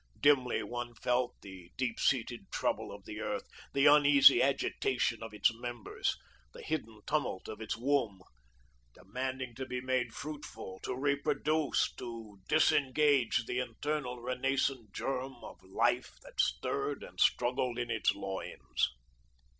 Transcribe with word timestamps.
Dimly 0.19 0.63
one 0.63 0.95
felt 0.95 1.39
the 1.43 1.71
deep 1.77 1.99
seated 1.99 2.51
trouble 2.51 2.91
of 2.91 3.05
the 3.05 3.19
earth, 3.21 3.47
the 3.71 3.85
uneasy 3.85 4.41
agitation 4.41 5.21
of 5.21 5.31
its 5.31 5.53
members, 5.53 6.17
the 6.53 6.63
hidden 6.63 7.01
tumult 7.05 7.47
of 7.47 7.61
its 7.61 7.77
womb, 7.77 8.23
demanding 8.95 9.53
to 9.53 9.65
be 9.67 9.79
made 9.79 10.11
fruitful, 10.11 10.79
to 10.81 10.95
reproduce, 10.95 11.93
to 11.97 12.39
disengage 12.47 13.45
the 13.45 13.59
eternal 13.59 14.19
renascent 14.19 14.91
germ 14.91 15.35
of 15.43 15.61
Life 15.61 16.17
that 16.23 16.39
stirred 16.41 17.03
and 17.03 17.19
struggled 17.19 17.77
in 17.77 17.91
its 17.91 18.15
loins. 18.15 18.95